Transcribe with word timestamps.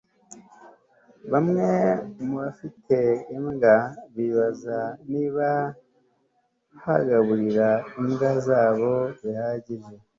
Bamwe 1.31 1.69
mubafite 2.25 2.97
imbwa 3.35 3.75
bibaza 4.15 4.79
niba 5.11 5.49
bagaburira 6.83 7.67
imbwa 8.01 8.29
zabo 8.47 8.93
bihagije 9.21 9.95